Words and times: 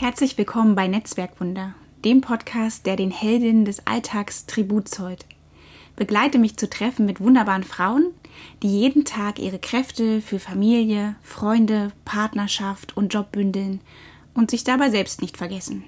Herzlich 0.00 0.38
willkommen 0.38 0.76
bei 0.76 0.86
Netzwerkwunder, 0.86 1.74
dem 2.04 2.20
Podcast, 2.20 2.86
der 2.86 2.94
den 2.94 3.10
Heldinnen 3.10 3.64
des 3.64 3.84
Alltags 3.84 4.46
Tribut 4.46 4.88
zollt. 4.88 5.26
Begleite 5.96 6.38
mich 6.38 6.56
zu 6.56 6.70
Treffen 6.70 7.04
mit 7.04 7.18
wunderbaren 7.18 7.64
Frauen, 7.64 8.06
die 8.62 8.68
jeden 8.68 9.04
Tag 9.04 9.40
ihre 9.40 9.58
Kräfte 9.58 10.22
für 10.22 10.38
Familie, 10.38 11.16
Freunde, 11.20 11.90
Partnerschaft 12.04 12.96
und 12.96 13.12
Job 13.12 13.32
bündeln 13.32 13.80
und 14.34 14.52
sich 14.52 14.62
dabei 14.62 14.90
selbst 14.90 15.20
nicht 15.20 15.36
vergessen. 15.36 15.82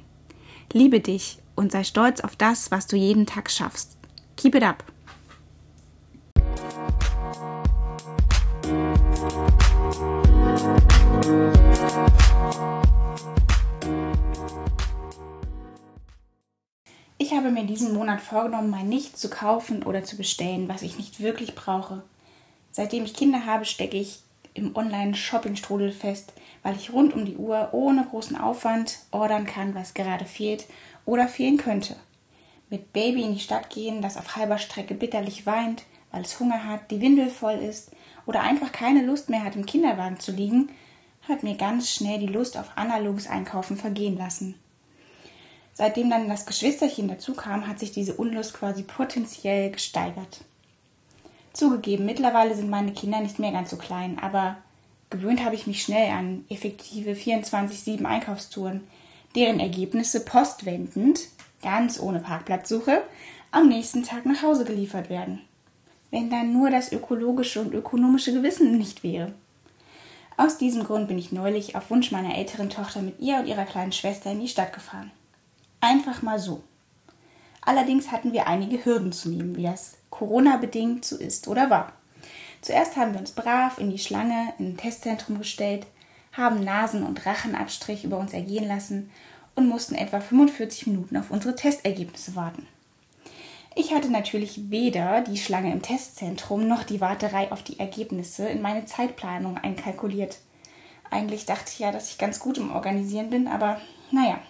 Liebe 0.72 0.98
dich 0.98 1.38
und 1.54 1.70
sei 1.70 1.84
stolz 1.84 2.18
auf 2.18 2.34
das, 2.34 2.72
was 2.72 2.88
du 2.88 2.96
jeden 2.96 3.26
Tag 3.26 3.48
schaffst. 3.48 3.96
Keep 4.36 4.56
it 4.56 4.64
up! 4.64 4.82
Diesen 17.70 17.94
Monat 17.94 18.20
vorgenommen, 18.20 18.70
mal 18.70 18.84
nichts 18.84 19.20
zu 19.20 19.30
kaufen 19.30 19.82
oder 19.82 20.04
zu 20.04 20.16
bestellen, 20.16 20.68
was 20.68 20.82
ich 20.82 20.96
nicht 20.96 21.20
wirklich 21.20 21.54
brauche. 21.54 22.02
Seitdem 22.70 23.04
ich 23.04 23.14
Kinder 23.14 23.46
habe, 23.46 23.64
stecke 23.64 23.96
ich 23.96 24.20
im 24.54 24.76
Online-Shopping-Strudel 24.76 25.92
fest, 25.92 26.32
weil 26.62 26.76
ich 26.76 26.92
rund 26.92 27.14
um 27.14 27.24
die 27.24 27.36
Uhr 27.36 27.70
ohne 27.72 28.04
großen 28.04 28.36
Aufwand 28.36 28.98
ordern 29.10 29.46
kann, 29.46 29.74
was 29.74 29.94
gerade 29.94 30.24
fehlt 30.24 30.66
oder 31.04 31.28
fehlen 31.28 31.56
könnte. 31.56 31.96
Mit 32.68 32.92
Baby 32.92 33.22
in 33.22 33.34
die 33.34 33.40
Stadt 33.40 33.70
gehen, 33.70 34.02
das 34.02 34.16
auf 34.16 34.36
halber 34.36 34.58
Strecke 34.58 34.94
bitterlich 34.94 35.46
weint, 35.46 35.84
weil 36.12 36.22
es 36.22 36.38
Hunger 36.38 36.64
hat, 36.64 36.90
die 36.90 37.00
Windel 37.00 37.30
voll 37.30 37.56
ist 37.56 37.92
oder 38.26 38.42
einfach 38.42 38.72
keine 38.72 39.04
Lust 39.04 39.28
mehr 39.28 39.44
hat, 39.44 39.56
im 39.56 39.66
Kinderwagen 39.66 40.20
zu 40.20 40.32
liegen, 40.32 40.70
hat 41.28 41.42
mir 41.42 41.56
ganz 41.56 41.90
schnell 41.90 42.18
die 42.18 42.26
Lust 42.26 42.56
auf 42.56 42.76
analoges 42.76 43.26
Einkaufen 43.26 43.76
vergehen 43.76 44.16
lassen. 44.16 44.54
Seitdem 45.80 46.10
dann 46.10 46.28
das 46.28 46.44
Geschwisterchen 46.44 47.08
dazu 47.08 47.32
kam, 47.32 47.66
hat 47.66 47.78
sich 47.78 47.90
diese 47.90 48.12
Unlust 48.12 48.52
quasi 48.52 48.82
potenziell 48.82 49.70
gesteigert. 49.70 50.42
Zugegeben, 51.54 52.04
mittlerweile 52.04 52.54
sind 52.54 52.68
meine 52.68 52.92
Kinder 52.92 53.20
nicht 53.20 53.38
mehr 53.38 53.50
ganz 53.50 53.70
so 53.70 53.78
klein, 53.78 54.18
aber 54.18 54.58
gewöhnt 55.08 55.42
habe 55.42 55.54
ich 55.54 55.66
mich 55.66 55.82
schnell 55.82 56.10
an 56.10 56.44
effektive 56.50 57.12
24-7 57.12 58.04
Einkaufstouren, 58.04 58.82
deren 59.34 59.58
Ergebnisse 59.58 60.22
postwendend, 60.22 61.28
ganz 61.62 61.98
ohne 61.98 62.20
Parkplatzsuche, 62.20 63.02
am 63.50 63.70
nächsten 63.70 64.02
Tag 64.02 64.26
nach 64.26 64.42
Hause 64.42 64.66
geliefert 64.66 65.08
werden. 65.08 65.40
Wenn 66.10 66.28
dann 66.28 66.52
nur 66.52 66.68
das 66.68 66.92
ökologische 66.92 67.62
und 67.62 67.72
ökonomische 67.72 68.34
Gewissen 68.34 68.76
nicht 68.76 69.02
wäre. 69.02 69.32
Aus 70.36 70.58
diesem 70.58 70.84
Grund 70.84 71.08
bin 71.08 71.16
ich 71.16 71.32
neulich 71.32 71.74
auf 71.74 71.88
Wunsch 71.88 72.12
meiner 72.12 72.36
älteren 72.36 72.68
Tochter 72.68 73.00
mit 73.00 73.18
ihr 73.18 73.38
und 73.38 73.46
ihrer 73.46 73.64
kleinen 73.64 73.92
Schwester 73.92 74.30
in 74.30 74.40
die 74.40 74.48
Stadt 74.48 74.74
gefahren. 74.74 75.10
Einfach 75.80 76.22
mal 76.22 76.38
so. 76.38 76.62
Allerdings 77.62 78.10
hatten 78.10 78.32
wir 78.32 78.46
einige 78.46 78.84
Hürden 78.84 79.12
zu 79.12 79.28
nehmen, 79.28 79.56
wie 79.56 79.64
das 79.64 79.96
Corona-bedingt 80.10 81.04
so 81.04 81.16
ist 81.16 81.48
oder 81.48 81.70
war. 81.70 81.92
Zuerst 82.62 82.96
haben 82.96 83.12
wir 83.12 83.20
uns 83.20 83.32
brav 83.32 83.78
in 83.78 83.90
die 83.90 83.98
Schlange 83.98 84.52
im 84.58 84.76
Testzentrum 84.76 85.38
gestellt, 85.38 85.86
haben 86.32 86.62
Nasen- 86.62 87.04
und 87.04 87.24
Rachenabstrich 87.24 88.04
über 88.04 88.18
uns 88.18 88.32
ergehen 88.32 88.68
lassen 88.68 89.10
und 89.54 89.68
mussten 89.68 89.94
etwa 89.94 90.20
45 90.20 90.86
Minuten 90.86 91.16
auf 91.16 91.30
unsere 91.30 91.56
Testergebnisse 91.56 92.36
warten. 92.36 92.66
Ich 93.74 93.94
hatte 93.94 94.10
natürlich 94.10 94.70
weder 94.70 95.20
die 95.22 95.38
Schlange 95.38 95.72
im 95.72 95.82
Testzentrum 95.82 96.66
noch 96.66 96.82
die 96.82 97.00
Warterei 97.00 97.50
auf 97.52 97.62
die 97.62 97.78
Ergebnisse 97.78 98.48
in 98.48 98.62
meine 98.62 98.84
Zeitplanung 98.84 99.56
einkalkuliert. 99.56 100.38
Eigentlich 101.10 101.46
dachte 101.46 101.70
ich 101.72 101.78
ja, 101.78 101.92
dass 101.92 102.10
ich 102.10 102.18
ganz 102.18 102.40
gut 102.40 102.58
im 102.58 102.72
Organisieren 102.72 103.30
bin, 103.30 103.48
aber 103.48 103.80
naja, 104.10 104.40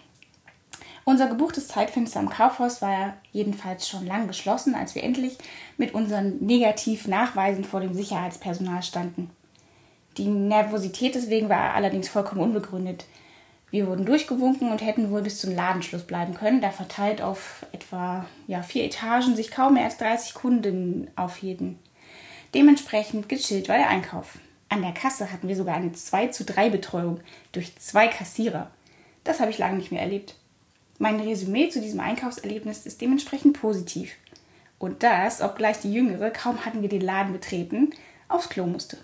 unser 1.05 1.29
gebuchtes 1.29 1.69
Zeitfenster 1.69 2.21
im 2.21 2.29
Kaufhaus 2.29 2.83
war 2.83 3.15
jedenfalls 3.33 3.89
schon 3.89 4.07
lang 4.07 4.27
geschlossen, 4.27 4.75
als 4.75 4.95
wir 4.95 5.03
endlich 5.03 5.39
mit 5.77 5.95
unseren 5.95 6.39
Negativnachweisen 6.45 7.65
vor 7.65 7.81
dem 7.81 7.95
Sicherheitspersonal 7.95 8.83
standen. 8.83 9.31
Die 10.17 10.27
Nervosität 10.27 11.15
deswegen 11.15 11.49
war 11.49 11.75
allerdings 11.75 12.09
vollkommen 12.09 12.43
unbegründet. 12.43 13.07
Wir 13.71 13.87
wurden 13.87 14.05
durchgewunken 14.05 14.71
und 14.73 14.83
hätten 14.83 15.11
wohl 15.11 15.23
bis 15.23 15.39
zum 15.39 15.55
Ladenschluss 15.55 16.03
bleiben 16.03 16.35
können, 16.35 16.61
da 16.61 16.71
verteilt 16.71 17.23
auf 17.23 17.65
etwa 17.73 18.27
ja, 18.49 18.63
vier 18.63 18.85
Etagen 18.85 19.37
sich 19.37 19.51
kaum 19.51 19.75
mehr 19.75 19.85
als 19.85 19.97
30 19.99 20.35
Kunden 20.35 21.09
aufhielten. 21.15 21.79
Dementsprechend 22.53 23.29
gechillt 23.29 23.69
war 23.69 23.77
der 23.77 23.89
Einkauf. 23.89 24.39
An 24.69 24.83
der 24.83 24.93
Kasse 24.93 25.33
hatten 25.33 25.47
wir 25.47 25.57
sogar 25.57 25.77
eine 25.77 25.93
2 25.93 26.29
zu 26.29 26.45
3 26.45 26.71
Betreuung 26.71 27.21
durch 27.53 27.77
zwei 27.79 28.09
Kassierer. 28.09 28.71
Das 29.23 29.39
habe 29.39 29.51
ich 29.51 29.59
lange 29.59 29.77
nicht 29.77 29.93
mehr 29.93 30.03
erlebt. 30.03 30.35
Mein 31.03 31.19
Resümee 31.19 31.71
zu 31.71 31.81
diesem 31.81 31.99
Einkaufserlebnis 31.99 32.85
ist 32.85 33.01
dementsprechend 33.01 33.59
positiv. 33.59 34.13
Und 34.79 35.03
das, 35.03 35.41
obgleich 35.41 35.81
die 35.81 35.91
Jüngere, 35.91 36.31
kaum 36.31 36.67
hatten 36.67 36.83
wir 36.83 36.91
den 36.91 37.01
Laden 37.01 37.33
betreten, 37.33 37.89
aufs 38.29 38.51
Klo 38.51 38.67
musste. 38.67 38.99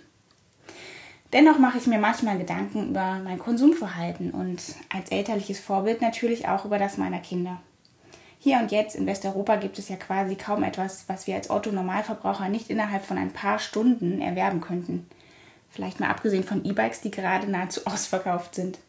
Dennoch 1.33 1.59
mache 1.59 1.79
ich 1.79 1.87
mir 1.87 1.99
manchmal 1.99 2.37
Gedanken 2.37 2.91
über 2.91 3.19
mein 3.25 3.39
Konsumverhalten 3.39 4.33
und 4.33 4.61
als 4.95 5.11
elterliches 5.11 5.59
Vorbild 5.59 6.03
natürlich 6.03 6.47
auch 6.47 6.67
über 6.67 6.79
das 6.79 6.99
meiner 6.99 7.21
Kinder. 7.21 7.63
Hier 8.41 8.59
und 8.59 8.73
jetzt 8.73 8.95
in 8.95 9.07
Westeuropa 9.07 9.57
gibt 9.57 9.79
es 9.79 9.89
ja 9.89 9.97
quasi 9.97 10.35
kaum 10.35 10.65
etwas, 10.65 11.05
was 11.09 11.27
wir 11.27 11.35
als 11.35 11.49
Otto-Normalverbraucher 11.49 12.51
nicht 12.51 12.69
innerhalb 12.69 13.07
von 13.07 13.17
ein 13.17 13.33
paar 13.33 13.59
Stunden 13.59 14.21
erwerben 14.21 14.61
könnten. 14.61 15.07
Vielleicht 15.71 15.99
mal 15.99 16.11
abgesehen 16.11 16.45
von 16.45 16.63
E-Bikes, 16.63 17.01
die 17.01 17.11
gerade 17.11 17.51
nahezu 17.51 17.81
ausverkauft 17.87 18.55
sind. 18.55 18.81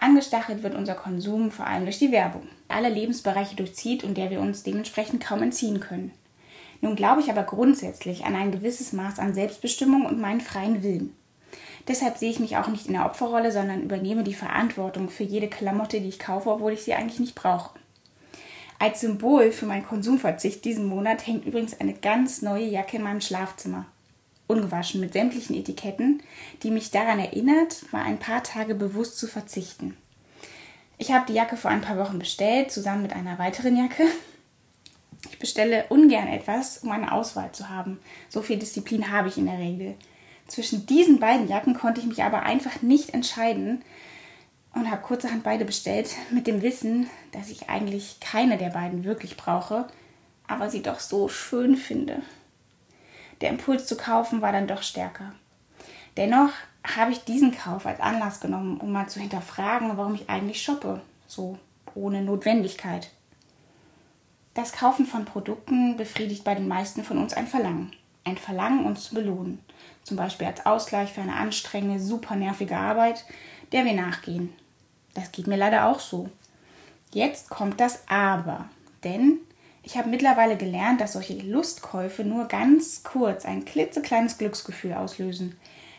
Angestachelt 0.00 0.62
wird 0.62 0.74
unser 0.74 0.94
Konsum 0.94 1.50
vor 1.50 1.66
allem 1.66 1.84
durch 1.84 1.98
die 1.98 2.10
Werbung, 2.10 2.48
alle 2.68 2.88
Lebensbereiche 2.88 3.54
durchzieht 3.54 4.02
und 4.02 4.16
der 4.16 4.30
wir 4.30 4.40
uns 4.40 4.62
dementsprechend 4.62 5.22
kaum 5.22 5.42
entziehen 5.42 5.78
können. 5.78 6.12
Nun 6.80 6.96
glaube 6.96 7.20
ich 7.20 7.30
aber 7.30 7.42
grundsätzlich 7.42 8.24
an 8.24 8.34
ein 8.34 8.50
gewisses 8.50 8.94
Maß 8.94 9.18
an 9.18 9.34
Selbstbestimmung 9.34 10.06
und 10.06 10.18
meinen 10.18 10.40
freien 10.40 10.82
Willen. 10.82 11.14
Deshalb 11.86 12.16
sehe 12.16 12.30
ich 12.30 12.40
mich 12.40 12.56
auch 12.56 12.68
nicht 12.68 12.86
in 12.86 12.94
der 12.94 13.04
Opferrolle, 13.04 13.52
sondern 13.52 13.82
übernehme 13.82 14.24
die 14.24 14.34
Verantwortung 14.34 15.10
für 15.10 15.24
jede 15.24 15.48
Klamotte, 15.48 16.00
die 16.00 16.08
ich 16.08 16.18
kaufe, 16.18 16.50
obwohl 16.50 16.72
ich 16.72 16.82
sie 16.82 16.94
eigentlich 16.94 17.20
nicht 17.20 17.34
brauche. 17.34 17.78
Als 18.78 19.02
Symbol 19.02 19.52
für 19.52 19.66
meinen 19.66 19.86
Konsumverzicht 19.86 20.64
diesen 20.64 20.86
Monat 20.86 21.26
hängt 21.26 21.44
übrigens 21.44 21.78
eine 21.78 21.92
ganz 21.92 22.40
neue 22.40 22.64
Jacke 22.64 22.96
in 22.96 23.02
meinem 23.02 23.20
Schlafzimmer 23.20 23.84
ungewaschen 24.50 25.00
mit 25.00 25.12
sämtlichen 25.12 25.56
Etiketten, 25.56 26.22
die 26.62 26.70
mich 26.70 26.90
daran 26.90 27.18
erinnert, 27.18 27.84
mal 27.92 28.02
ein 28.02 28.18
paar 28.18 28.42
Tage 28.42 28.74
bewusst 28.74 29.18
zu 29.18 29.26
verzichten. 29.26 29.96
Ich 30.98 31.12
habe 31.12 31.24
die 31.26 31.32
Jacke 31.32 31.56
vor 31.56 31.70
ein 31.70 31.80
paar 31.80 31.96
Wochen 31.96 32.18
bestellt, 32.18 32.70
zusammen 32.70 33.02
mit 33.02 33.14
einer 33.14 33.38
weiteren 33.38 33.76
Jacke. 33.76 34.04
Ich 35.30 35.38
bestelle 35.38 35.86
ungern 35.88 36.28
etwas, 36.28 36.78
um 36.78 36.90
eine 36.90 37.12
Auswahl 37.12 37.52
zu 37.52 37.68
haben. 37.68 37.98
So 38.28 38.42
viel 38.42 38.58
Disziplin 38.58 39.10
habe 39.10 39.28
ich 39.28 39.38
in 39.38 39.46
der 39.46 39.58
Regel. 39.58 39.94
Zwischen 40.46 40.84
diesen 40.86 41.20
beiden 41.20 41.48
Jacken 41.48 41.74
konnte 41.74 42.00
ich 42.00 42.06
mich 42.06 42.22
aber 42.22 42.42
einfach 42.42 42.82
nicht 42.82 43.14
entscheiden 43.14 43.82
und 44.74 44.90
habe 44.90 45.02
kurzerhand 45.02 45.44
beide 45.44 45.64
bestellt, 45.64 46.10
mit 46.30 46.46
dem 46.46 46.62
Wissen, 46.62 47.08
dass 47.32 47.50
ich 47.50 47.68
eigentlich 47.68 48.18
keine 48.20 48.58
der 48.58 48.70
beiden 48.70 49.04
wirklich 49.04 49.36
brauche, 49.36 49.86
aber 50.46 50.68
sie 50.68 50.82
doch 50.82 51.00
so 51.00 51.28
schön 51.28 51.76
finde 51.76 52.22
der 53.40 53.50
Impuls 53.50 53.86
zu 53.86 53.96
kaufen 53.96 54.42
war 54.42 54.52
dann 54.52 54.66
doch 54.66 54.82
stärker. 54.82 55.32
Dennoch 56.16 56.50
habe 56.84 57.12
ich 57.12 57.24
diesen 57.24 57.56
Kauf 57.56 57.86
als 57.86 58.00
Anlass 58.00 58.40
genommen, 58.40 58.78
um 58.78 58.92
mal 58.92 59.08
zu 59.08 59.20
hinterfragen, 59.20 59.96
warum 59.96 60.14
ich 60.14 60.28
eigentlich 60.28 60.62
shoppe, 60.62 61.00
so 61.26 61.58
ohne 61.94 62.22
Notwendigkeit. 62.22 63.10
Das 64.54 64.72
Kaufen 64.72 65.06
von 65.06 65.24
Produkten 65.24 65.96
befriedigt 65.96 66.44
bei 66.44 66.54
den 66.54 66.68
meisten 66.68 67.04
von 67.04 67.18
uns 67.18 67.34
ein 67.34 67.46
Verlangen. 67.46 67.92
Ein 68.24 68.36
Verlangen, 68.36 68.84
uns 68.84 69.04
zu 69.04 69.14
belohnen. 69.14 69.60
Zum 70.02 70.16
Beispiel 70.16 70.46
als 70.46 70.66
Ausgleich 70.66 71.12
für 71.12 71.20
eine 71.20 71.36
anstrengende, 71.36 72.00
super 72.00 72.36
nervige 72.36 72.76
Arbeit, 72.76 73.24
der 73.72 73.84
wir 73.84 73.94
nachgehen. 73.94 74.52
Das 75.14 75.32
geht 75.32 75.46
mir 75.46 75.56
leider 75.56 75.86
auch 75.86 76.00
so. 76.00 76.28
Jetzt 77.12 77.48
kommt 77.48 77.80
das 77.80 78.02
Aber. 78.08 78.68
Denn 79.04 79.38
ich 79.82 79.96
habe 79.96 80.10
mittlerweile 80.10 80.56
gelernt, 80.56 81.00
dass 81.00 81.14
solche 81.14 81.34
Lustkäufe 81.34 82.24
nur 82.24 82.46
ganz 82.46 83.02
kurz 83.02 83.44
ein 83.44 83.64
klitzekleines 83.64 84.38
Glücksgefühl 84.38 84.92
auslösen. 84.92 85.56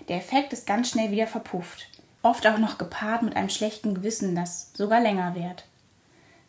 Der 0.07 0.17
Effekt 0.17 0.53
ist 0.53 0.67
ganz 0.67 0.89
schnell 0.89 1.11
wieder 1.11 1.27
verpufft. 1.27 1.87
Oft 2.21 2.45
auch 2.45 2.59
noch 2.59 2.77
gepaart 2.77 3.23
mit 3.23 3.35
einem 3.35 3.49
schlechten 3.49 3.95
Gewissen, 3.95 4.35
das 4.35 4.71
sogar 4.73 5.01
länger 5.01 5.35
währt. 5.35 5.65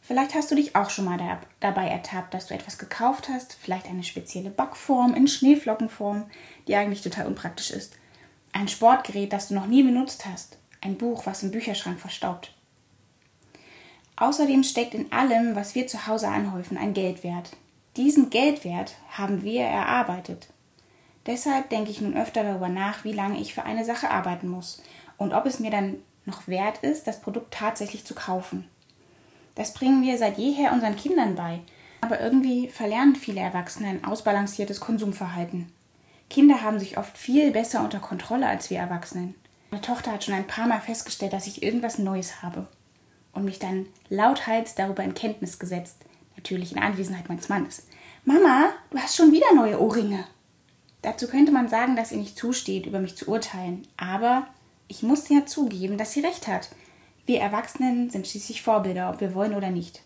Vielleicht 0.02 0.34
hast 0.34 0.50
du 0.50 0.56
dich 0.56 0.74
auch 0.76 0.90
schon 0.90 1.04
mal 1.04 1.16
da, 1.16 1.40
dabei 1.60 1.86
ertappt, 1.86 2.34
dass 2.34 2.48
du 2.48 2.54
etwas 2.54 2.76
gekauft 2.76 3.28
hast, 3.28 3.54
vielleicht 3.54 3.86
eine 3.86 4.02
spezielle 4.02 4.50
Backform 4.50 5.14
in 5.14 5.28
Schneeflockenform, 5.28 6.24
die 6.66 6.74
eigentlich 6.74 7.02
total 7.02 7.26
unpraktisch 7.26 7.70
ist. 7.70 7.96
Ein 8.52 8.68
Sportgerät, 8.68 9.32
das 9.32 9.48
du 9.48 9.54
noch 9.54 9.66
nie 9.66 9.82
benutzt 9.82 10.26
hast. 10.26 10.58
Ein 10.82 10.98
Buch, 10.98 11.24
was 11.24 11.42
im 11.42 11.52
Bücherschrank 11.52 12.00
verstaubt. 12.00 12.52
Außerdem 14.22 14.62
steckt 14.62 14.94
in 14.94 15.10
allem, 15.10 15.56
was 15.56 15.74
wir 15.74 15.88
zu 15.88 16.06
Hause 16.06 16.28
anhäufen, 16.28 16.78
ein 16.78 16.94
Geldwert. 16.94 17.56
Diesen 17.96 18.30
Geldwert 18.30 18.94
haben 19.10 19.42
wir 19.42 19.62
erarbeitet. 19.62 20.46
Deshalb 21.26 21.70
denke 21.70 21.90
ich 21.90 22.00
nun 22.00 22.16
öfter 22.16 22.44
darüber 22.44 22.68
nach, 22.68 23.02
wie 23.02 23.12
lange 23.12 23.40
ich 23.40 23.52
für 23.52 23.64
eine 23.64 23.84
Sache 23.84 24.12
arbeiten 24.12 24.46
muss 24.46 24.80
und 25.16 25.32
ob 25.32 25.44
es 25.44 25.58
mir 25.58 25.72
dann 25.72 25.96
noch 26.24 26.46
wert 26.46 26.84
ist, 26.84 27.08
das 27.08 27.20
Produkt 27.20 27.52
tatsächlich 27.52 28.04
zu 28.04 28.14
kaufen. 28.14 28.68
Das 29.56 29.74
bringen 29.74 30.04
wir 30.04 30.16
seit 30.16 30.38
jeher 30.38 30.72
unseren 30.72 30.94
Kindern 30.94 31.34
bei, 31.34 31.58
aber 32.00 32.20
irgendwie 32.20 32.68
verlernen 32.68 33.16
viele 33.16 33.40
Erwachsene 33.40 33.88
ein 33.88 34.04
ausbalanciertes 34.04 34.78
Konsumverhalten. 34.78 35.72
Kinder 36.30 36.62
haben 36.62 36.78
sich 36.78 36.96
oft 36.96 37.18
viel 37.18 37.50
besser 37.50 37.82
unter 37.82 37.98
Kontrolle 37.98 38.46
als 38.46 38.70
wir 38.70 38.78
Erwachsenen. 38.78 39.34
Meine 39.72 39.82
Tochter 39.82 40.12
hat 40.12 40.22
schon 40.22 40.34
ein 40.34 40.46
paar 40.46 40.68
Mal 40.68 40.80
festgestellt, 40.80 41.32
dass 41.32 41.48
ich 41.48 41.64
irgendwas 41.64 41.98
Neues 41.98 42.40
habe 42.40 42.68
und 43.32 43.44
mich 43.44 43.58
dann 43.58 43.86
lauthals 44.08 44.74
darüber 44.74 45.02
in 45.02 45.14
Kenntnis 45.14 45.58
gesetzt, 45.58 46.04
natürlich 46.36 46.72
in 46.72 46.78
Anwesenheit 46.78 47.28
meines 47.28 47.48
Mannes. 47.48 47.86
Mama, 48.24 48.72
du 48.90 48.98
hast 48.98 49.16
schon 49.16 49.32
wieder 49.32 49.54
neue 49.54 49.80
Ohrringe. 49.80 50.24
Dazu 51.02 51.26
könnte 51.26 51.50
man 51.50 51.68
sagen, 51.68 51.96
dass 51.96 52.12
ihr 52.12 52.18
nicht 52.18 52.38
zusteht, 52.38 52.86
über 52.86 53.00
mich 53.00 53.16
zu 53.16 53.28
urteilen, 53.28 53.86
aber 53.96 54.46
ich 54.86 55.02
muss 55.02 55.28
ja 55.28 55.44
zugeben, 55.46 55.98
dass 55.98 56.12
sie 56.12 56.20
recht 56.20 56.46
hat. 56.46 56.70
Wir 57.26 57.40
Erwachsenen 57.40 58.10
sind 58.10 58.26
schließlich 58.26 58.62
Vorbilder, 58.62 59.10
ob 59.10 59.20
wir 59.20 59.34
wollen 59.34 59.54
oder 59.54 59.70
nicht. 59.70 60.02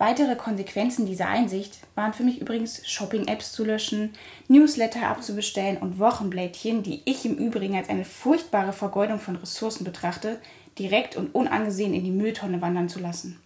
Weitere 0.00 0.34
Konsequenzen 0.34 1.04
dieser 1.04 1.28
Einsicht 1.28 1.78
waren 1.94 2.14
für 2.14 2.22
mich 2.22 2.40
übrigens 2.40 2.88
Shopping-Apps 2.88 3.52
zu 3.52 3.64
löschen, 3.64 4.14
Newsletter 4.48 5.06
abzubestellen 5.08 5.76
und 5.76 5.98
Wochenblättchen, 5.98 6.82
die 6.82 7.02
ich 7.04 7.26
im 7.26 7.36
Übrigen 7.36 7.76
als 7.76 7.90
eine 7.90 8.06
furchtbare 8.06 8.72
Vergeudung 8.72 9.18
von 9.20 9.36
Ressourcen 9.36 9.84
betrachte, 9.84 10.40
direkt 10.78 11.16
und 11.16 11.34
unangesehen 11.34 11.94
in 11.94 12.04
die 12.04 12.10
Mülltonne 12.10 12.60
wandern 12.60 12.88
zu 12.88 13.00
lassen. 13.00 13.40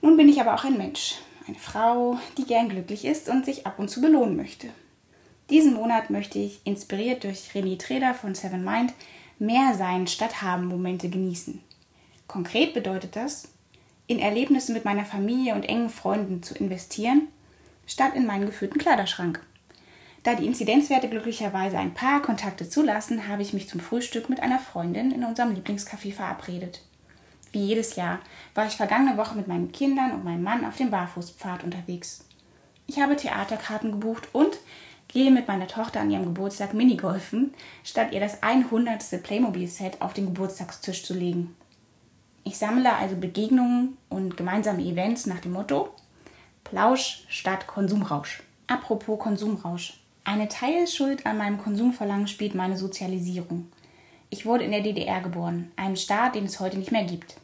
Nun 0.00 0.16
bin 0.16 0.28
ich 0.28 0.40
aber 0.40 0.54
auch 0.54 0.64
ein 0.64 0.78
Mensch, 0.78 1.16
eine 1.46 1.58
Frau, 1.58 2.18
die 2.38 2.44
gern 2.44 2.68
glücklich 2.68 3.04
ist 3.04 3.28
und 3.28 3.44
sich 3.44 3.66
ab 3.66 3.78
und 3.78 3.88
zu 3.88 4.00
belohnen 4.00 4.36
möchte. 4.36 4.68
Diesen 5.50 5.74
Monat 5.74 6.10
möchte 6.10 6.38
ich, 6.38 6.60
inspiriert 6.64 7.24
durch 7.24 7.50
René 7.54 7.78
Treder 7.78 8.14
von 8.14 8.34
Seven 8.34 8.64
Mind, 8.64 8.94
mehr 9.38 9.74
Sein 9.74 10.06
statt 10.06 10.40
Haben 10.42 10.66
Momente 10.66 11.08
genießen. 11.08 11.60
Konkret 12.26 12.74
bedeutet 12.74 13.16
das, 13.16 13.48
in 14.06 14.18
Erlebnisse 14.18 14.72
mit 14.72 14.84
meiner 14.84 15.04
Familie 15.04 15.54
und 15.54 15.64
engen 15.64 15.90
Freunden 15.90 16.42
zu 16.42 16.54
investieren, 16.54 17.28
statt 17.86 18.14
in 18.14 18.26
meinen 18.26 18.46
gefüllten 18.46 18.78
Kleiderschrank. 18.78 19.44
Da 20.22 20.34
die 20.36 20.46
Inzidenzwerte 20.46 21.08
glücklicherweise 21.08 21.78
ein 21.78 21.94
paar 21.94 22.22
Kontakte 22.22 22.68
zulassen, 22.68 23.26
habe 23.26 23.42
ich 23.42 23.52
mich 23.52 23.68
zum 23.68 23.80
Frühstück 23.80 24.28
mit 24.28 24.40
einer 24.40 24.60
Freundin 24.60 25.10
in 25.10 25.24
unserem 25.24 25.52
Lieblingscafé 25.52 26.12
verabredet. 26.12 26.82
Wie 27.50 27.66
jedes 27.66 27.96
Jahr 27.96 28.20
war 28.54 28.66
ich 28.66 28.76
vergangene 28.76 29.16
Woche 29.16 29.36
mit 29.36 29.48
meinen 29.48 29.72
Kindern 29.72 30.12
und 30.12 30.24
meinem 30.24 30.42
Mann 30.42 30.64
auf 30.64 30.76
dem 30.76 30.90
Barfußpfad 30.90 31.64
unterwegs. 31.64 32.24
Ich 32.86 33.00
habe 33.00 33.16
Theaterkarten 33.16 33.90
gebucht 33.90 34.28
und 34.32 34.58
gehe 35.08 35.30
mit 35.30 35.48
meiner 35.48 35.66
Tochter 35.66 36.00
an 36.00 36.10
ihrem 36.10 36.24
Geburtstag 36.24 36.72
Minigolfen, 36.72 37.52
statt 37.84 38.12
ihr 38.12 38.20
das 38.20 38.42
100. 38.42 39.22
Playmobil-Set 39.22 40.00
auf 40.00 40.14
den 40.14 40.26
Geburtstagstisch 40.26 41.04
zu 41.04 41.14
legen. 41.14 41.54
Ich 42.44 42.58
sammle 42.58 42.94
also 42.94 43.16
Begegnungen 43.16 43.98
und 44.08 44.36
gemeinsame 44.36 44.82
Events 44.82 45.26
nach 45.26 45.40
dem 45.40 45.52
Motto 45.52 45.94
Plausch 46.64 47.24
statt 47.28 47.66
Konsumrausch. 47.66 48.42
Apropos 48.66 49.18
Konsumrausch. 49.18 50.01
Eine 50.24 50.48
Teilschuld 50.48 51.26
an 51.26 51.36
meinem 51.36 51.58
Konsumverlangen 51.58 52.28
spielt 52.28 52.54
meine 52.54 52.76
Sozialisierung. 52.76 53.70
Ich 54.30 54.46
wurde 54.46 54.64
in 54.64 54.70
der 54.70 54.80
DDR 54.80 55.20
geboren, 55.20 55.72
einem 55.76 55.96
Staat, 55.96 56.36
den 56.36 56.44
es 56.44 56.60
heute 56.60 56.78
nicht 56.78 56.92
mehr 56.92 57.04
gibt. 57.04 57.36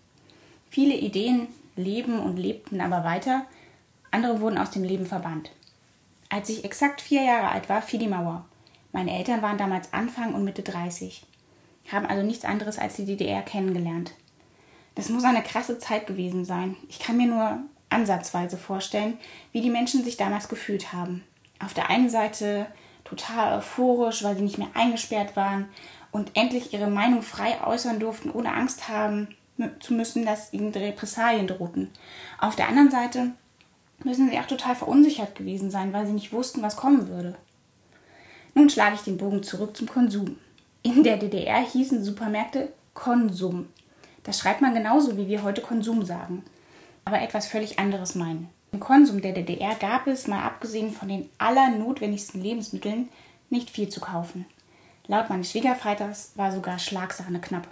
Viele 0.70 0.94
Ideen 0.94 1.48
leben 1.74 2.20
und 2.20 2.36
lebten 2.36 2.80
aber 2.80 3.04
weiter, 3.04 3.46
andere 4.10 4.40
wurden 4.40 4.58
aus 4.58 4.70
dem 4.70 4.84
Leben 4.84 5.06
verbannt. 5.06 5.50
Als 6.28 6.48
ich 6.48 6.64
exakt 6.64 7.00
vier 7.00 7.22
Jahre 7.22 7.48
alt 7.48 7.68
war, 7.68 7.82
fiel 7.82 7.98
die 7.98 8.08
Mauer. 8.08 8.44
Meine 8.92 9.16
Eltern 9.16 9.42
waren 9.42 9.58
damals 9.58 9.92
Anfang 9.92 10.34
und 10.34 10.44
Mitte 10.44 10.62
30, 10.62 11.26
haben 11.90 12.06
also 12.06 12.22
nichts 12.22 12.44
anderes 12.44 12.78
als 12.78 12.94
die 12.94 13.04
DDR 13.06 13.42
kennengelernt. 13.42 14.12
Das 14.94 15.08
muss 15.08 15.24
eine 15.24 15.42
krasse 15.42 15.78
Zeit 15.78 16.06
gewesen 16.06 16.44
sein. 16.44 16.76
Ich 16.88 16.98
kann 16.98 17.16
mir 17.16 17.26
nur 17.26 17.58
ansatzweise 17.90 18.56
vorstellen, 18.56 19.18
wie 19.52 19.60
die 19.60 19.70
Menschen 19.70 20.04
sich 20.04 20.16
damals 20.16 20.48
gefühlt 20.48 20.92
haben. 20.92 21.24
Auf 21.64 21.74
der 21.74 21.90
einen 21.90 22.10
Seite 22.10 22.66
total 23.04 23.58
euphorisch, 23.58 24.22
weil 24.22 24.36
sie 24.36 24.42
nicht 24.42 24.58
mehr 24.58 24.68
eingesperrt 24.74 25.36
waren 25.36 25.68
und 26.12 26.30
endlich 26.34 26.72
ihre 26.72 26.88
Meinung 26.88 27.22
frei 27.22 27.58
äußern 27.64 28.00
durften, 28.00 28.30
ohne 28.30 28.52
Angst 28.52 28.88
haben 28.88 29.28
zu 29.80 29.94
müssen, 29.94 30.24
dass 30.24 30.52
ihnen 30.52 30.72
Repressalien 30.72 31.46
drohten. 31.46 31.90
Auf 32.38 32.54
der 32.54 32.68
anderen 32.68 32.90
Seite 32.90 33.32
müssen 34.04 34.30
sie 34.30 34.38
auch 34.38 34.46
total 34.46 34.76
verunsichert 34.76 35.34
gewesen 35.34 35.70
sein, 35.70 35.92
weil 35.92 36.06
sie 36.06 36.12
nicht 36.12 36.32
wussten, 36.32 36.62
was 36.62 36.76
kommen 36.76 37.08
würde. 37.08 37.36
Nun 38.54 38.70
schlage 38.70 38.94
ich 38.94 39.02
den 39.02 39.18
Bogen 39.18 39.42
zurück 39.42 39.76
zum 39.76 39.88
Konsum. 39.88 40.38
In 40.82 41.02
der 41.02 41.16
DDR 41.16 41.60
hießen 41.60 42.04
Supermärkte 42.04 42.72
Konsum. 42.94 43.68
Das 44.22 44.38
schreibt 44.38 44.60
man 44.60 44.74
genauso, 44.74 45.16
wie 45.16 45.26
wir 45.26 45.42
heute 45.42 45.60
Konsum 45.60 46.04
sagen, 46.04 46.44
aber 47.04 47.20
etwas 47.20 47.46
völlig 47.46 47.78
anderes 47.78 48.14
meinen. 48.14 48.48
Im 48.70 48.80
Konsum 48.80 49.22
der 49.22 49.32
DDR 49.32 49.74
gab 49.76 50.06
es, 50.06 50.26
mal 50.26 50.42
abgesehen 50.42 50.92
von 50.92 51.08
den 51.08 51.30
allernotwendigsten 51.38 52.42
Lebensmitteln, 52.42 53.08
nicht 53.48 53.70
viel 53.70 53.88
zu 53.88 54.00
kaufen. 54.00 54.44
Laut 55.06 55.30
meines 55.30 55.50
Schwiegervaters 55.50 56.32
war 56.34 56.52
sogar 56.52 56.78
Schlagsahne 56.78 57.40
knapp. 57.40 57.66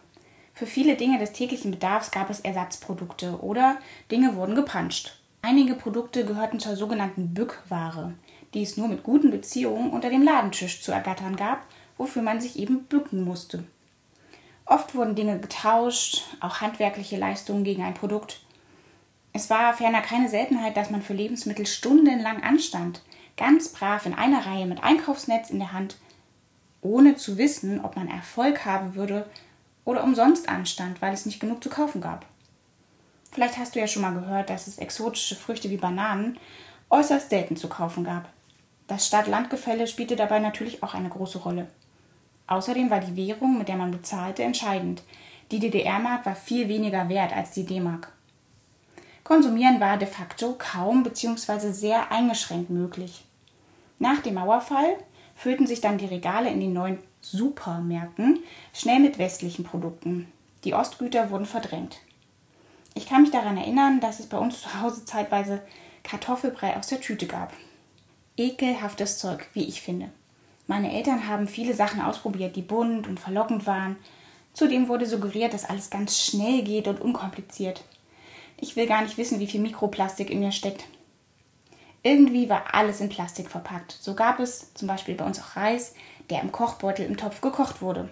Für 0.54 0.66
viele 0.66 0.96
Dinge 0.96 1.18
des 1.18 1.32
täglichen 1.32 1.70
Bedarfs 1.70 2.10
gab 2.10 2.30
es 2.30 2.40
Ersatzprodukte 2.40 3.40
oder 3.42 3.76
Dinge 4.10 4.36
wurden 4.36 4.54
gepanscht. 4.54 5.18
Einige 5.42 5.74
Produkte 5.74 6.24
gehörten 6.24 6.60
zur 6.60 6.76
sogenannten 6.76 7.34
Bückware, 7.34 8.14
die 8.54 8.62
es 8.62 8.78
nur 8.78 8.88
mit 8.88 9.02
guten 9.02 9.30
Beziehungen 9.30 9.90
unter 9.90 10.08
dem 10.08 10.22
Ladentisch 10.22 10.80
zu 10.80 10.92
ergattern 10.92 11.36
gab, 11.36 11.66
wofür 11.98 12.22
man 12.22 12.40
sich 12.40 12.58
eben 12.58 12.84
bücken 12.84 13.22
musste. 13.22 13.64
Oft 14.64 14.94
wurden 14.94 15.14
Dinge 15.14 15.38
getauscht, 15.38 16.22
auch 16.40 16.62
handwerkliche 16.62 17.18
Leistungen 17.18 17.64
gegen 17.64 17.82
ein 17.82 17.94
Produkt. 17.94 18.40
Es 19.36 19.50
war 19.50 19.74
ferner 19.74 20.00
keine 20.00 20.30
Seltenheit, 20.30 20.78
dass 20.78 20.88
man 20.88 21.02
für 21.02 21.12
Lebensmittel 21.12 21.66
stundenlang 21.66 22.42
anstand, 22.42 23.02
ganz 23.36 23.68
brav 23.68 24.06
in 24.06 24.14
einer 24.14 24.46
Reihe 24.46 24.64
mit 24.64 24.82
Einkaufsnetz 24.82 25.50
in 25.50 25.58
der 25.58 25.74
Hand, 25.74 25.98
ohne 26.80 27.16
zu 27.16 27.36
wissen, 27.36 27.84
ob 27.84 27.96
man 27.96 28.08
Erfolg 28.08 28.64
haben 28.64 28.94
würde 28.94 29.28
oder 29.84 30.04
umsonst 30.04 30.48
anstand, 30.48 31.02
weil 31.02 31.12
es 31.12 31.26
nicht 31.26 31.38
genug 31.38 31.62
zu 31.62 31.68
kaufen 31.68 32.00
gab. 32.00 32.24
Vielleicht 33.30 33.58
hast 33.58 33.74
du 33.74 33.78
ja 33.78 33.86
schon 33.86 34.00
mal 34.00 34.14
gehört, 34.14 34.48
dass 34.48 34.68
es 34.68 34.78
exotische 34.78 35.36
Früchte 35.36 35.68
wie 35.68 35.76
Bananen 35.76 36.38
äußerst 36.88 37.28
selten 37.28 37.56
zu 37.56 37.68
kaufen 37.68 38.04
gab. 38.04 38.30
Das 38.86 39.06
Stadt-Land-Gefälle 39.06 39.86
spielte 39.86 40.16
dabei 40.16 40.38
natürlich 40.38 40.82
auch 40.82 40.94
eine 40.94 41.10
große 41.10 41.40
Rolle. 41.40 41.66
Außerdem 42.46 42.88
war 42.88 43.00
die 43.00 43.16
Währung, 43.16 43.58
mit 43.58 43.68
der 43.68 43.76
man 43.76 43.90
bezahlte, 43.90 44.44
entscheidend. 44.44 45.02
Die 45.50 45.58
DDR-Mark 45.58 46.24
war 46.24 46.36
viel 46.36 46.68
weniger 46.68 47.10
wert 47.10 47.36
als 47.36 47.50
die 47.50 47.66
D-Mark. 47.66 48.15
Konsumieren 49.26 49.80
war 49.80 49.96
de 49.96 50.06
facto 50.06 50.54
kaum 50.56 51.02
bzw. 51.02 51.72
sehr 51.72 52.12
eingeschränkt 52.12 52.70
möglich. 52.70 53.24
Nach 53.98 54.20
dem 54.20 54.34
Mauerfall 54.34 54.98
füllten 55.34 55.66
sich 55.66 55.80
dann 55.80 55.98
die 55.98 56.06
Regale 56.06 56.48
in 56.48 56.60
den 56.60 56.72
neuen 56.72 56.98
Supermärkten 57.22 58.38
schnell 58.72 59.00
mit 59.00 59.18
westlichen 59.18 59.64
Produkten. 59.64 60.30
Die 60.62 60.74
Ostgüter 60.74 61.32
wurden 61.32 61.44
verdrängt. 61.44 61.98
Ich 62.94 63.08
kann 63.08 63.22
mich 63.22 63.32
daran 63.32 63.56
erinnern, 63.56 63.98
dass 63.98 64.20
es 64.20 64.26
bei 64.26 64.38
uns 64.38 64.62
zu 64.62 64.80
Hause 64.80 65.04
zeitweise 65.04 65.60
Kartoffelbrei 66.04 66.76
aus 66.76 66.86
der 66.86 67.00
Tüte 67.00 67.26
gab. 67.26 67.52
Ekelhaftes 68.36 69.18
Zeug, 69.18 69.48
wie 69.54 69.64
ich 69.64 69.82
finde. 69.82 70.08
Meine 70.68 70.92
Eltern 70.92 71.26
haben 71.26 71.48
viele 71.48 71.74
Sachen 71.74 72.00
ausprobiert, 72.00 72.54
die 72.54 72.62
bunt 72.62 73.08
und 73.08 73.18
verlockend 73.18 73.66
waren. 73.66 73.96
Zudem 74.52 74.86
wurde 74.86 75.06
suggeriert, 75.06 75.52
dass 75.52 75.68
alles 75.68 75.90
ganz 75.90 76.16
schnell 76.16 76.62
geht 76.62 76.86
und 76.86 77.00
unkompliziert. 77.00 77.82
Ich 78.58 78.76
will 78.76 78.86
gar 78.86 79.02
nicht 79.02 79.18
wissen, 79.18 79.40
wie 79.40 79.46
viel 79.46 79.60
Mikroplastik 79.60 80.30
in 80.30 80.40
mir 80.40 80.52
steckt. 80.52 80.84
Irgendwie 82.02 82.48
war 82.48 82.74
alles 82.74 83.00
in 83.00 83.08
Plastik 83.08 83.50
verpackt. 83.50 83.96
So 84.00 84.14
gab 84.14 84.38
es 84.38 84.72
zum 84.74 84.88
Beispiel 84.88 85.14
bei 85.14 85.24
uns 85.24 85.40
auch 85.40 85.56
Reis, 85.56 85.94
der 86.30 86.40
im 86.40 86.52
Kochbeutel 86.52 87.04
im 87.04 87.16
Topf 87.16 87.40
gekocht 87.40 87.82
wurde. 87.82 88.08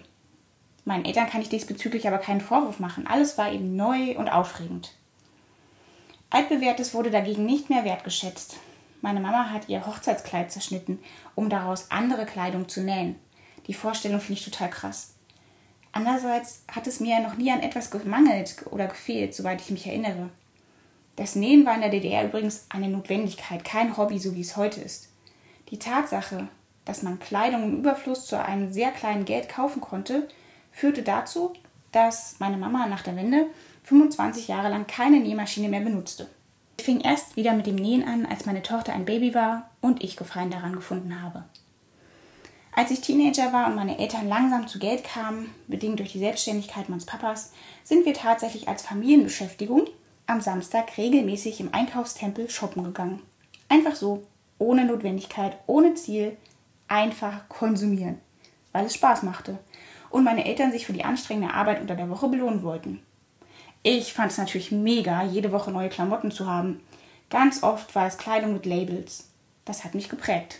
Meinen 0.83 1.05
Eltern 1.05 1.27
kann 1.27 1.41
ich 1.41 1.49
diesbezüglich 1.49 2.07
aber 2.07 2.19
keinen 2.19 2.41
Vorwurf 2.41 2.79
machen. 2.79 3.07
Alles 3.07 3.37
war 3.37 3.51
eben 3.51 3.75
neu 3.75 4.17
und 4.17 4.29
aufregend. 4.29 4.93
Altbewährtes 6.29 6.93
wurde 6.93 7.09
dagegen 7.09 7.45
nicht 7.45 7.69
mehr 7.69 7.85
wertgeschätzt. 7.85 8.57
Meine 9.01 9.19
Mama 9.19 9.49
hat 9.49 9.69
ihr 9.69 9.85
Hochzeitskleid 9.85 10.51
zerschnitten, 10.51 10.99
um 11.33 11.49
daraus 11.49 11.89
andere 11.89 12.25
Kleidung 12.25 12.67
zu 12.67 12.81
nähen. 12.81 13.15
Die 13.67 13.73
Vorstellung 13.73 14.19
finde 14.19 14.39
ich 14.39 14.45
total 14.45 14.69
krass. 14.69 15.14
Andererseits 15.95 16.61
hat 16.69 16.87
es 16.87 16.99
mir 16.99 17.21
noch 17.21 17.37
nie 17.37 17.49
an 17.51 17.61
etwas 17.61 17.89
gemangelt 17.89 18.65
oder 18.69 18.87
gefehlt, 18.87 19.33
soweit 19.33 19.61
ich 19.61 19.71
mich 19.71 19.87
erinnere. 19.87 20.29
Das 21.15 21.35
Nähen 21.35 21.65
war 21.65 21.73
in 21.73 21.79
der 21.79 21.89
DDR 21.89 22.25
übrigens 22.25 22.65
eine 22.67 22.89
Notwendigkeit, 22.89 23.63
kein 23.63 23.95
Hobby, 23.95 24.19
so 24.19 24.35
wie 24.35 24.41
es 24.41 24.57
heute 24.57 24.81
ist. 24.81 25.07
Die 25.69 25.79
Tatsache, 25.79 26.49
dass 26.83 27.01
man 27.01 27.17
Kleidung 27.17 27.63
im 27.63 27.77
Überfluss 27.77 28.25
zu 28.25 28.37
einem 28.37 28.73
sehr 28.73 28.91
kleinen 28.91 29.23
Geld 29.23 29.47
kaufen 29.47 29.79
konnte, 29.79 30.27
führte 30.73 31.01
dazu, 31.01 31.53
dass 31.93 32.35
meine 32.39 32.57
Mama 32.57 32.87
nach 32.87 33.03
der 33.03 33.15
Wende 33.15 33.47
25 33.83 34.49
Jahre 34.49 34.67
lang 34.67 34.87
keine 34.87 35.21
Nähmaschine 35.21 35.69
mehr 35.69 35.79
benutzte. 35.79 36.27
Ich 36.77 36.83
fing 36.83 36.99
erst 36.99 37.37
wieder 37.37 37.53
mit 37.53 37.67
dem 37.67 37.75
Nähen 37.75 38.03
an, 38.03 38.25
als 38.25 38.45
meine 38.45 38.63
Tochter 38.63 38.91
ein 38.91 39.05
Baby 39.05 39.33
war 39.33 39.69
und 39.79 40.03
ich 40.03 40.17
Gefallen 40.17 40.51
daran 40.51 40.75
gefunden 40.75 41.21
habe. 41.21 41.45
Als 42.77 42.91
ich 42.91 42.99
Teenager 42.99 43.53
war 43.53 43.67
und 43.67 43.75
meine 43.75 43.97
Eltern 43.99 44.27
langsam 44.27 44.67
zu 44.67 44.79
Geld 44.79 45.05
kamen, 45.05 45.49
bedingt 45.67 45.99
durch 45.99 46.11
die 46.11 46.19
Selbstständigkeit 46.19 46.89
meines 46.89 47.05
Papas, 47.05 47.53
sind 47.85 48.05
wir 48.05 48.13
tatsächlich 48.13 48.67
als 48.67 48.81
Familienbeschäftigung 48.81 49.87
am 50.27 50.41
Samstag 50.41 50.97
regelmäßig 50.97 51.61
im 51.61 51.73
Einkaufstempel 51.73 52.49
shoppen 52.49 52.83
gegangen. 52.83 53.21
Einfach 53.69 53.95
so, 53.95 54.23
ohne 54.59 54.83
Notwendigkeit, 54.83 55.57
ohne 55.67 55.93
Ziel, 55.93 56.35
einfach 56.89 57.47
konsumieren, 57.47 58.19
weil 58.73 58.85
es 58.85 58.95
Spaß 58.95 59.23
machte 59.23 59.57
und 60.09 60.25
meine 60.25 60.43
Eltern 60.43 60.73
sich 60.73 60.85
für 60.85 60.93
die 60.93 61.05
anstrengende 61.05 61.53
Arbeit 61.53 61.79
unter 61.79 61.95
der 61.95 62.09
Woche 62.09 62.27
belohnen 62.27 62.61
wollten. 62.61 63.01
Ich 63.83 64.13
fand 64.13 64.33
es 64.33 64.37
natürlich 64.37 64.71
mega, 64.71 65.23
jede 65.23 65.53
Woche 65.53 65.71
neue 65.71 65.89
Klamotten 65.89 66.29
zu 66.29 66.45
haben. 66.45 66.81
Ganz 67.29 67.63
oft 67.63 67.95
war 67.95 68.07
es 68.07 68.17
Kleidung 68.17 68.51
mit 68.51 68.65
Labels. 68.65 69.29
Das 69.63 69.85
hat 69.85 69.95
mich 69.95 70.09
geprägt. 70.09 70.59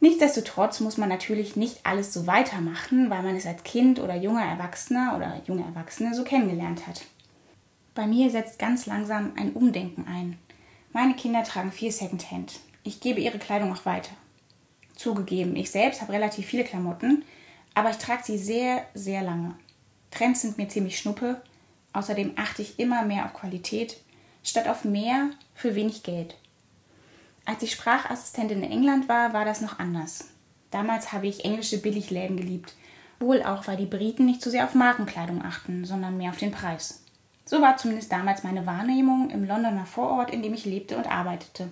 Nichtsdestotrotz 0.00 0.80
muss 0.80 0.96
man 0.96 1.08
natürlich 1.08 1.56
nicht 1.56 1.80
alles 1.84 2.12
so 2.12 2.26
weitermachen, 2.26 3.10
weil 3.10 3.22
man 3.22 3.36
es 3.36 3.46
als 3.46 3.64
Kind 3.64 3.98
oder 3.98 4.14
junger 4.14 4.44
Erwachsener 4.44 5.14
oder 5.16 5.40
junge 5.46 5.64
Erwachsene 5.64 6.14
so 6.14 6.22
kennengelernt 6.22 6.86
hat. 6.86 7.04
Bei 7.94 8.06
mir 8.06 8.30
setzt 8.30 8.60
ganz 8.60 8.86
langsam 8.86 9.32
ein 9.36 9.52
Umdenken 9.54 10.06
ein. 10.06 10.38
Meine 10.92 11.14
Kinder 11.14 11.42
tragen 11.42 11.72
viel 11.72 11.90
Secondhand. 11.90 12.60
Ich 12.84 13.00
gebe 13.00 13.20
ihre 13.20 13.38
Kleidung 13.38 13.72
auch 13.72 13.86
weiter. 13.86 14.12
Zugegeben, 14.94 15.56
ich 15.56 15.70
selbst 15.70 16.00
habe 16.00 16.12
relativ 16.12 16.46
viele 16.46 16.64
Klamotten, 16.64 17.24
aber 17.74 17.90
ich 17.90 17.96
trage 17.96 18.22
sie 18.24 18.38
sehr, 18.38 18.86
sehr 18.94 19.22
lange. 19.22 19.56
Trends 20.10 20.42
sind 20.42 20.58
mir 20.58 20.68
ziemlich 20.68 20.98
schnuppe. 20.98 21.40
Außerdem 21.92 22.32
achte 22.36 22.62
ich 22.62 22.78
immer 22.78 23.02
mehr 23.02 23.24
auf 23.24 23.34
Qualität, 23.34 23.98
statt 24.44 24.68
auf 24.68 24.84
mehr 24.84 25.30
für 25.54 25.74
wenig 25.74 26.02
Geld. 26.02 26.36
Als 27.48 27.62
ich 27.62 27.72
Sprachassistentin 27.72 28.62
in 28.62 28.70
England 28.70 29.08
war, 29.08 29.32
war 29.32 29.46
das 29.46 29.62
noch 29.62 29.78
anders. 29.78 30.26
Damals 30.70 31.12
habe 31.14 31.28
ich 31.28 31.46
englische 31.46 31.78
Billigläden 31.78 32.36
geliebt, 32.36 32.74
wohl 33.20 33.42
auch, 33.42 33.66
weil 33.66 33.78
die 33.78 33.86
Briten 33.86 34.26
nicht 34.26 34.42
so 34.42 34.50
sehr 34.50 34.66
auf 34.66 34.74
Markenkleidung 34.74 35.42
achten, 35.42 35.86
sondern 35.86 36.18
mehr 36.18 36.28
auf 36.28 36.36
den 36.36 36.50
Preis. 36.50 37.04
So 37.46 37.62
war 37.62 37.78
zumindest 37.78 38.12
damals 38.12 38.44
meine 38.44 38.66
Wahrnehmung 38.66 39.30
im 39.30 39.48
Londoner 39.48 39.86
Vorort, 39.86 40.30
in 40.30 40.42
dem 40.42 40.52
ich 40.52 40.66
lebte 40.66 40.98
und 40.98 41.10
arbeitete. 41.10 41.70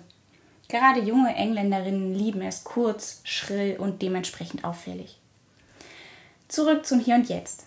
Gerade 0.67 1.01
junge 1.01 1.35
Engländerinnen 1.35 2.11
lieben 2.11 2.41
es 2.41 2.63
kurz, 2.63 3.21
schrill 3.23 3.77
und 3.77 4.01
dementsprechend 4.01 4.63
auffällig. 4.63 5.19
Zurück 6.47 6.87
zum 6.87 6.99
Hier 6.99 7.13
und 7.13 7.29
Jetzt. 7.29 7.65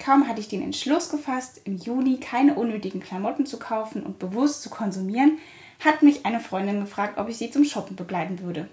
Kaum 0.00 0.26
hatte 0.26 0.40
ich 0.40 0.48
den 0.48 0.62
Entschluss 0.62 1.08
gefasst, 1.08 1.60
im 1.66 1.76
Juni 1.76 2.18
keine 2.18 2.56
unnötigen 2.56 2.98
Klamotten 2.98 3.46
zu 3.46 3.60
kaufen 3.60 4.02
und 4.02 4.18
bewusst 4.18 4.62
zu 4.62 4.70
konsumieren, 4.70 5.38
hat 5.84 6.02
mich 6.02 6.24
eine 6.24 6.40
Freundin 6.40 6.80
gefragt, 6.80 7.18
ob 7.18 7.28
ich 7.28 7.38
sie 7.38 7.50
zum 7.50 7.64
Shoppen 7.64 7.96
begleiten 7.96 8.40
würde. 8.40 8.68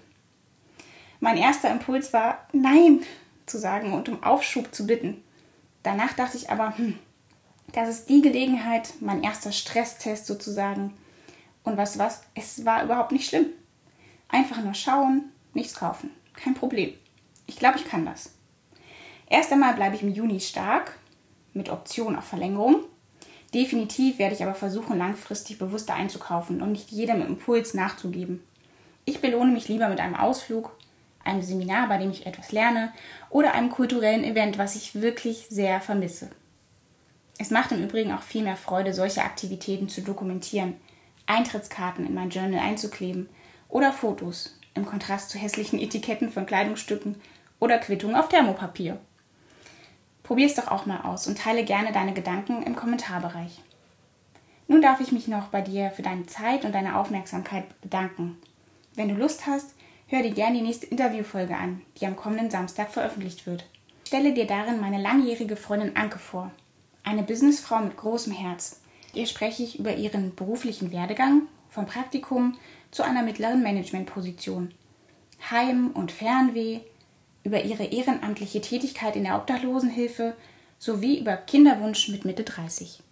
Mein 1.20 1.36
erster 1.36 1.70
Impuls 1.70 2.12
war, 2.12 2.46
nein 2.52 3.02
zu 3.46 3.58
sagen 3.58 3.92
und 3.92 4.08
um 4.08 4.22
Aufschub 4.22 4.74
zu 4.74 4.86
bitten. 4.86 5.22
Danach 5.82 6.12
dachte 6.12 6.36
ich 6.36 6.50
aber, 6.50 6.76
hm, 6.76 6.98
das 7.72 7.88
ist 7.88 8.08
die 8.08 8.22
Gelegenheit, 8.22 8.94
mein 9.00 9.22
erster 9.22 9.52
Stresstest 9.52 10.26
sozusagen. 10.26 10.94
Und 11.62 11.76
was 11.76 11.98
was, 11.98 12.22
es 12.34 12.64
war 12.64 12.84
überhaupt 12.84 13.12
nicht 13.12 13.28
schlimm. 13.28 13.46
Einfach 14.28 14.62
nur 14.62 14.74
schauen, 14.74 15.24
nichts 15.52 15.74
kaufen. 15.74 16.10
Kein 16.34 16.54
Problem. 16.54 16.94
Ich 17.46 17.56
glaube, 17.56 17.78
ich 17.78 17.84
kann 17.84 18.06
das. 18.06 18.32
Erst 19.28 19.52
einmal 19.52 19.74
bleibe 19.74 19.96
ich 19.96 20.02
im 20.02 20.12
Juni 20.12 20.40
stark, 20.40 20.96
mit 21.52 21.68
Option 21.68 22.16
auf 22.16 22.24
Verlängerung. 22.24 22.84
Definitiv 23.54 24.18
werde 24.18 24.34
ich 24.34 24.42
aber 24.42 24.54
versuchen, 24.54 24.98
langfristig 24.98 25.58
bewusster 25.58 25.94
einzukaufen 25.94 26.62
und 26.62 26.72
nicht 26.72 26.90
jedem 26.90 27.20
Impuls 27.20 27.74
nachzugeben. 27.74 28.42
Ich 29.04 29.20
belohne 29.20 29.50
mich 29.50 29.66
lieber 29.68 29.88
mit 29.88 29.98
einem 29.98 30.14
Ausflug, 30.14 30.70
einem 31.24 31.42
Seminar, 31.42 31.88
bei 31.88 31.98
dem 31.98 32.10
ich 32.10 32.26
etwas 32.26 32.52
lerne 32.52 32.92
oder 33.28 33.54
einem 33.54 33.70
kulturellen 33.70 34.24
Event, 34.24 34.58
was 34.58 34.76
ich 34.76 34.94
wirklich 34.94 35.46
sehr 35.48 35.80
vermisse. 35.80 36.30
Es 37.38 37.50
macht 37.50 37.72
im 37.72 37.82
Übrigen 37.82 38.12
auch 38.12 38.22
viel 38.22 38.42
mehr 38.42 38.56
Freude, 38.56 38.94
solche 38.94 39.22
Aktivitäten 39.22 39.88
zu 39.88 40.02
dokumentieren, 40.02 40.74
Eintrittskarten 41.26 42.06
in 42.06 42.14
mein 42.14 42.30
Journal 42.30 42.60
einzukleben 42.60 43.28
oder 43.68 43.92
Fotos 43.92 44.58
im 44.74 44.86
Kontrast 44.86 45.30
zu 45.30 45.38
hässlichen 45.38 45.78
Etiketten 45.78 46.30
von 46.30 46.46
Kleidungsstücken 46.46 47.16
oder 47.58 47.78
Quittungen 47.78 48.16
auf 48.16 48.28
Thermopapier. 48.28 48.98
Probier 50.30 50.46
es 50.46 50.54
doch 50.54 50.68
auch 50.68 50.86
mal 50.86 51.00
aus 51.00 51.26
und 51.26 51.38
teile 51.38 51.64
gerne 51.64 51.90
deine 51.90 52.14
Gedanken 52.14 52.62
im 52.62 52.76
Kommentarbereich. 52.76 53.60
Nun 54.68 54.80
darf 54.80 55.00
ich 55.00 55.10
mich 55.10 55.26
noch 55.26 55.48
bei 55.48 55.60
dir 55.60 55.90
für 55.90 56.02
deine 56.02 56.26
Zeit 56.26 56.64
und 56.64 56.72
deine 56.72 56.96
Aufmerksamkeit 56.96 57.64
bedanken. 57.80 58.38
Wenn 58.94 59.08
du 59.08 59.16
Lust 59.16 59.48
hast, 59.48 59.74
hör 60.06 60.22
dir 60.22 60.30
gerne 60.30 60.58
die 60.58 60.62
nächste 60.62 60.86
Interviewfolge 60.86 61.56
an, 61.56 61.82
die 61.96 62.06
am 62.06 62.14
kommenden 62.14 62.48
Samstag 62.48 62.92
veröffentlicht 62.92 63.44
wird. 63.44 63.64
stelle 64.06 64.32
dir 64.32 64.46
darin 64.46 64.80
meine 64.80 65.02
langjährige 65.02 65.56
Freundin 65.56 65.96
Anke 65.96 66.20
vor, 66.20 66.52
eine 67.02 67.24
Businessfrau 67.24 67.80
mit 67.80 67.96
großem 67.96 68.32
Herz. 68.32 68.82
Ihr 69.12 69.26
spreche 69.26 69.64
ich 69.64 69.80
über 69.80 69.96
ihren 69.96 70.36
beruflichen 70.36 70.92
Werdegang 70.92 71.48
vom 71.70 71.86
Praktikum 71.86 72.56
zu 72.92 73.02
einer 73.02 73.24
mittleren 73.24 73.64
Managementposition. 73.64 74.72
Heim- 75.50 75.90
und 75.90 76.12
Fernweh, 76.12 76.82
über 77.44 77.64
ihre 77.64 77.84
ehrenamtliche 77.84 78.60
Tätigkeit 78.60 79.16
in 79.16 79.24
der 79.24 79.36
Obdachlosenhilfe 79.36 80.34
sowie 80.78 81.18
über 81.20 81.36
Kinderwunsch 81.36 82.08
mit 82.08 82.24
Mitte 82.24 82.44
30. 82.44 83.02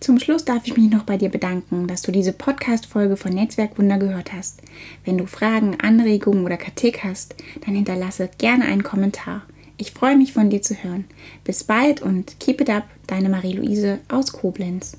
Zum 0.00 0.20
Schluss 0.20 0.44
darf 0.44 0.66
ich 0.66 0.76
mich 0.76 0.88
noch 0.88 1.02
bei 1.02 1.16
dir 1.16 1.30
bedanken, 1.30 1.88
dass 1.88 2.02
du 2.02 2.12
diese 2.12 2.32
Podcast-Folge 2.32 3.16
von 3.16 3.32
Netzwerkwunder 3.32 3.98
gehört 3.98 4.32
hast. 4.32 4.62
Wenn 5.04 5.18
du 5.18 5.26
Fragen, 5.26 5.80
Anregungen 5.80 6.44
oder 6.44 6.56
Kritik 6.56 7.02
hast, 7.02 7.34
dann 7.64 7.74
hinterlasse 7.74 8.30
gerne 8.38 8.66
einen 8.66 8.84
Kommentar. 8.84 9.42
Ich 9.78 9.92
freue 9.92 10.16
mich 10.16 10.32
von 10.32 10.48
dir 10.48 10.62
zu 10.62 10.74
hören. 10.74 11.04
Bis 11.44 11.64
bald 11.64 12.00
und 12.00 12.40
keep 12.40 12.60
it 12.60 12.70
up, 12.70 12.84
deine 13.06 13.28
Marie-Louise 13.28 13.98
aus 14.08 14.32
Koblenz. 14.32 14.96